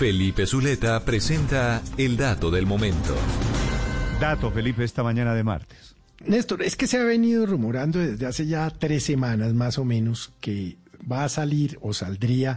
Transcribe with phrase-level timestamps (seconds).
[0.00, 3.14] Felipe Zuleta presenta el dato del momento.
[4.18, 5.94] Dato, Felipe, esta mañana de martes.
[6.24, 10.32] Néstor, es que se ha venido rumorando desde hace ya tres semanas más o menos
[10.40, 12.56] que va a salir o saldría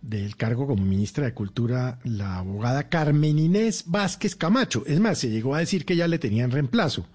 [0.00, 4.82] del cargo como ministra de Cultura la abogada Carmen Inés Vázquez Camacho.
[4.86, 7.06] Es más, se llegó a decir que ya le tenían reemplazo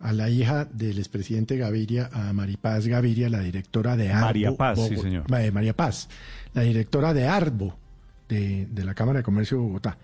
[0.00, 4.26] a la hija del expresidente Gaviria, a Maripaz Gaviria, la directora de Arbo.
[4.26, 5.30] María Paz, sí, señor.
[5.30, 6.08] María Paz,
[6.52, 7.78] la directora de Arbo,
[8.28, 9.98] de, de la Cámara de Comercio de Bogotá.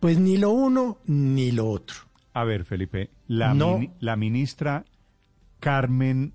[0.00, 1.96] Pues ni lo uno ni lo otro.
[2.34, 3.78] A ver, Felipe, la, No.
[3.78, 4.84] mini- la ministra
[5.60, 6.32] Carmen,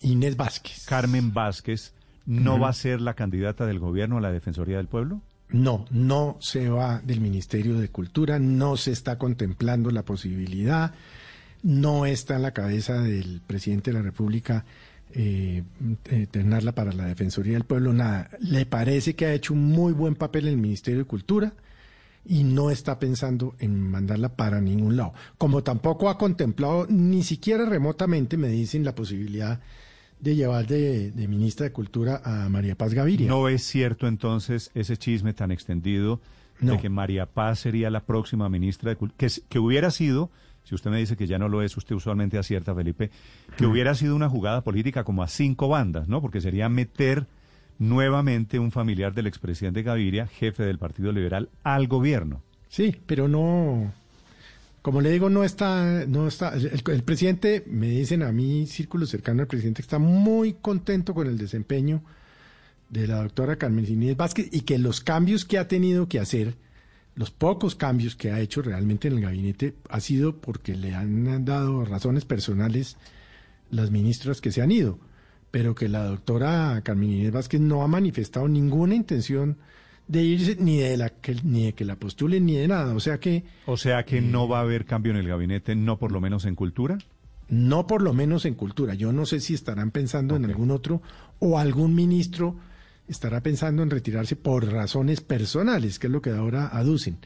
[0.00, 0.86] Inés Vázquez.
[0.86, 1.92] Carmen Vázquez
[2.26, 5.20] no va a ser la candidata del gobierno a la Defensoría del Pueblo.
[5.48, 10.94] No, no se va del Ministerio de Cultura, no se está contemplando la posibilidad,
[11.64, 14.64] no está en la cabeza del presidente de la República
[15.14, 15.62] eh,
[16.06, 18.30] eh, tenerla para la Defensoría del Pueblo, nada.
[18.40, 21.52] Le parece que ha hecho un muy buen papel en el Ministerio de Cultura
[22.24, 25.14] y no está pensando en mandarla para ningún lado.
[25.38, 29.60] Como tampoco ha contemplado ni siquiera remotamente, me dicen, la posibilidad
[30.20, 33.28] de llevar de, de ministra de Cultura a María Paz Gaviria.
[33.28, 36.20] ¿No es cierto entonces ese chisme tan extendido
[36.60, 39.16] de que María Paz sería la próxima ministra de Cultura?
[39.16, 40.30] Que, que hubiera sido,
[40.64, 43.10] si usted me dice que ya no lo es, usted usualmente acierta, Felipe,
[43.56, 46.20] que hubiera sido una jugada política como a cinco bandas, ¿no?
[46.20, 47.26] Porque sería meter
[47.78, 52.42] nuevamente un familiar del expresidente Gaviria, jefe del Partido Liberal, al gobierno.
[52.68, 53.92] Sí, pero no,
[54.82, 59.42] como le digo, no está, no está, el, presidente, me dicen a mí, círculo cercano
[59.42, 62.02] al presidente, que está muy contento con el desempeño
[62.88, 66.54] de la doctora Carmen Inés Vázquez y que los cambios que ha tenido que hacer,
[67.14, 71.44] los pocos cambios que ha hecho realmente en el gabinete, ha sido porque le han
[71.44, 72.96] dado razones personales
[73.70, 74.98] las ministras que se han ido,
[75.50, 79.58] pero que la doctora Carmen Inés Vázquez no ha manifestado ninguna intención
[80.08, 83.00] de irse ni de la que ni de que la postulen ni de nada, o
[83.00, 86.10] sea que O sea que no va a haber cambio en el gabinete, no por
[86.10, 86.98] lo menos en cultura.
[87.48, 88.94] no por lo menos en cultura.
[88.94, 91.02] Yo no sé si estarán pensando en algún otro
[91.40, 92.56] o algún ministro
[93.10, 97.18] estará pensando en retirarse por razones personales, que es lo que ahora aducen.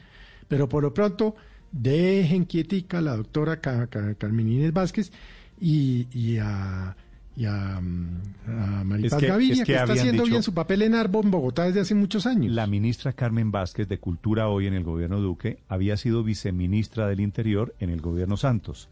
[0.47, 1.35] Pero por lo pronto,
[1.71, 5.11] dejen quietica a la doctora Ca- Ca- Carmen Inés Vázquez
[5.59, 6.95] y, y a,
[7.35, 10.43] y a, mm, a Maripaz Es que- Gaviria, es que, que está haciendo dicho- bien
[10.43, 12.53] su papel en Arbo, en Bogotá, desde hace muchos años.
[12.53, 17.19] La ministra Carmen Vázquez de Cultura hoy en el gobierno Duque había sido viceministra del
[17.19, 18.89] Interior en el gobierno Santos.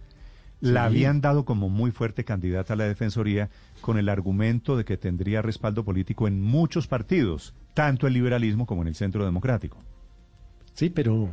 [0.72, 3.50] La habían dado como muy fuerte candidata a la Defensoría
[3.81, 8.81] con el argumento de que tendría respaldo político en muchos partidos, tanto el liberalismo como
[8.81, 9.78] en el centro democrático.
[10.74, 11.29] Sí, pero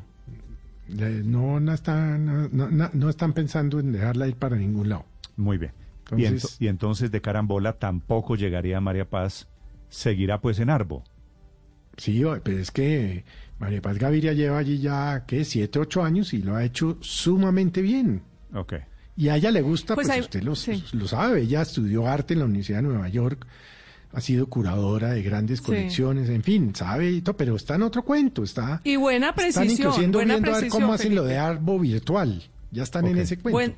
[0.88, 5.04] eh, no, no, están, no, no- no están pensando en dejarla ir para ningún lado.
[5.36, 5.72] Muy bien.
[6.10, 9.46] y, ento- Entonces- y entonces de carambola tampoco llegaría María Paz,
[9.88, 11.04] seguirá pues en Arbo.
[11.96, 13.24] Sí, pero es que
[13.60, 15.44] María Paz Gaviria lleva allí ya, ¿qué?
[15.44, 18.22] Siete, ocho años y lo ha hecho sumamente bien.
[18.54, 18.74] Ok.
[19.20, 20.82] Y a ella le gusta, Pues pues, hay- usted lo, sí.
[20.92, 23.46] lo sabe, ella estudió arte en la Universidad de Nueva York,
[24.12, 25.64] ha sido curadora de grandes Sí.
[25.66, 28.80] colecciones, en fin, sabe, y todo, pero está en otro cuento, está...
[28.82, 31.34] Y buena están precisión, inclusive buena viendo a ver precisión, cómo hacen lo Felipe.
[31.34, 33.56] de Arbo virtual, ya están en ese cuento.
[33.56, 33.76] Buen,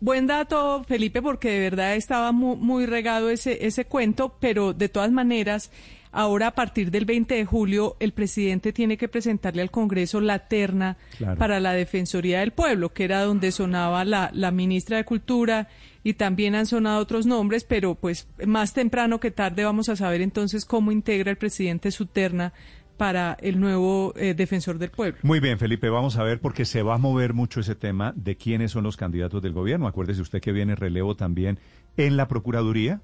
[0.00, 4.88] buen dato, Felipe, porque de verdad estaba mu- muy, regado ese, ese cuento, pero de
[4.88, 5.70] todas maneras,
[6.12, 10.38] ahora a partir del 20 de julio, el presidente tiene que presentarle al Congreso la
[10.40, 11.38] terna Claro.
[11.38, 15.68] para la Defensoría del Pueblo, que era donde sonaba la, la ministra de Cultura
[16.04, 20.20] y también han sonado otros nombres, pero pues más temprano que tarde vamos a saber
[20.20, 22.52] entonces cómo integra el presidente su terna
[22.96, 25.18] para el nuevo eh, defensor del pueblo.
[25.22, 28.36] Muy bien, Felipe, vamos a ver porque se va a mover mucho ese tema de
[28.36, 29.88] quiénes son los candidatos del gobierno.
[29.88, 31.58] Acuérdese usted que viene relevo también
[31.96, 33.00] en la Procuraduría.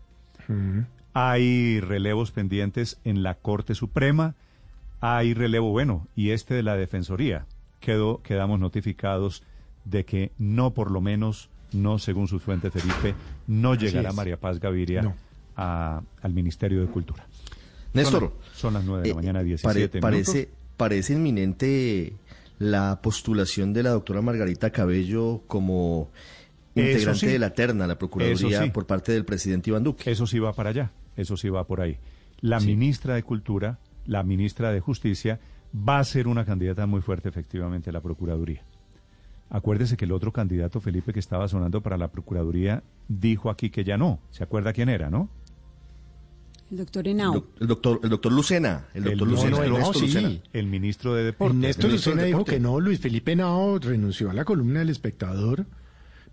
[1.15, 4.35] Hay relevos pendientes en la Corte Suprema.
[5.01, 7.47] Hay relevo, bueno, y este de la Defensoría.
[7.81, 9.43] Quedó, quedamos notificados
[9.85, 13.15] de que no, por lo menos, no según sus fuentes, Felipe,
[13.47, 14.15] no llegará es.
[14.15, 15.15] María Paz Gaviria No.
[15.57, 17.27] a- al Ministerio de Cultura.
[17.95, 20.55] Néstor, Son las nueve de la eh, mañana, pare- 17 parece, minutos.
[20.77, 22.13] parece inminente
[22.59, 26.11] la postulación de la doctora Margarita Cabello como
[26.81, 27.27] integrante sí.
[27.27, 28.71] de la terna, la Procuraduría, sí.
[28.71, 30.11] por parte del presidente Iván Duque.
[30.11, 31.99] Eso sí va para allá, eso sí va por ahí.
[32.41, 32.67] La Sí.
[32.67, 35.41] ministra de Cultura, la ministra de Justicia,
[35.77, 38.63] va a ser una candidata muy fuerte efectivamente a la Procuraduría.
[39.51, 43.83] Acuérdese que el otro candidato, Felipe, que estaba sonando para la Procuraduría, dijo aquí que
[43.85, 44.21] ya no.
[44.31, 45.31] ¿Se acuerda quién era, no?
[46.71, 47.47] El doctor El, Henao.
[47.61, 48.85] el doctor, el doctor Lucena.
[48.93, 49.51] El doctor El- Lucena.
[49.51, 50.01] no, no, Ernesto sí.
[50.07, 50.41] Lucena.
[50.53, 51.57] El ministro de Deportes.
[51.57, 55.65] Ministro Lucena dijo que no, Luis Felipe Nao renunció a la columna del espectador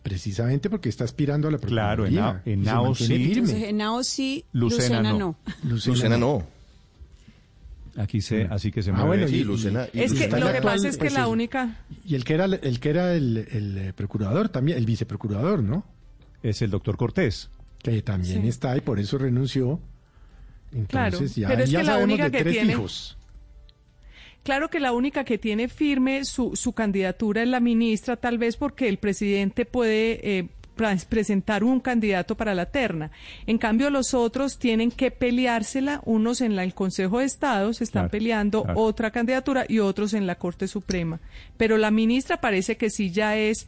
[0.06, 2.16] precisamente porque está aspirando a la Claro, y
[2.46, 3.24] Henao mantiene sí.
[3.25, 3.40] firme.
[3.50, 5.18] Entonces, Henao sí, Lucena Lucena, no.
[5.19, 5.36] no.
[5.63, 6.48] Lucena no.
[7.98, 9.07] Aquí se, así que se Ah, mueve.
[9.07, 9.88] bueno, Sí, y- Lucena.
[9.94, 11.78] y Es que lo el que actual, pasa es que pues, la el- única...
[12.06, 15.84] Y el que era el que era el, el, eh, procurador también, el viceprocurador, ¿no?
[16.44, 17.50] es el doctor Cortés.
[17.81, 18.48] Que también Sí.
[18.50, 19.80] está y por eso renunció.
[20.72, 23.18] Entonces Claro, ya, pero es ya que la sabemos única de que tres tiene- hijos.
[24.45, 28.56] Claro que la única que tiene firme su, su candidatura es la ministra, tal vez
[28.57, 30.47] porque el presidente puede eh,
[31.09, 33.09] presentar un candidato para la terna.
[33.47, 37.83] En cambio, los otros tienen que peleársela, unos en la- el Consejo de Estado se
[37.86, 38.80] están Claro, peleando claro.
[38.81, 41.19] otra candidatura y otros en la Corte Suprema.
[41.57, 43.68] Pero la ministra parece que sí ya es